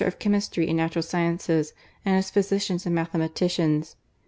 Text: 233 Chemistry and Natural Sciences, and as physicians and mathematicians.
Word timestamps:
233 0.01 0.19
Chemistry 0.31 0.67
and 0.67 0.77
Natural 0.77 1.03
Sciences, 1.03 1.73
and 2.03 2.15
as 2.15 2.31
physicians 2.31 2.87
and 2.87 2.95
mathematicians. 2.95 3.97